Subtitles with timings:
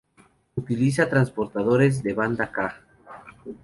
[0.61, 2.69] Utiliza transpondedores de banda Ka.